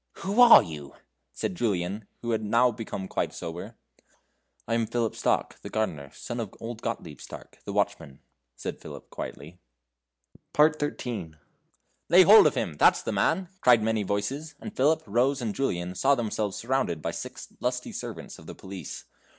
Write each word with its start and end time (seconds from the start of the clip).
Who 0.25 0.41
are 0.41 0.63
you?" 0.63 0.95
said 1.31 1.53
Julian, 1.53 2.07
who 2.23 2.31
had 2.31 2.41
now 2.43 2.71
become 2.71 3.07
quite 3.07 3.35
sober. 3.35 3.75
"I 4.67 4.73
am 4.73 4.87
Philip 4.87 5.15
Stark, 5.15 5.59
the 5.61 5.69
gardener, 5.69 6.09
son 6.11 6.39
of 6.39 6.55
old 6.59 6.81
Gottlieb 6.81 7.21
Stark, 7.21 7.59
the 7.65 7.71
watchman," 7.71 8.19
said 8.55 8.81
Philip, 8.81 9.11
quietly. 9.11 9.59
XIII. 10.57 11.35
"Lay 12.09 12.23
hold 12.23 12.47
on 12.47 12.53
him! 12.53 12.77
That's 12.77 13.03
the 13.03 13.11
man!" 13.11 13.49
cried 13.61 13.83
many 13.83 14.01
voices, 14.01 14.55
and 14.59 14.75
Philip, 14.75 15.03
Rose, 15.05 15.39
and 15.39 15.53
Julian 15.53 15.93
saw 15.93 16.15
themselves 16.15 16.57
surrounded 16.57 17.03
by 17.03 17.11
six 17.11 17.49
lusty 17.59 17.91
servants 17.91 18.39
of 18.39 18.47
the 18.47 18.55
police. 18.55 19.05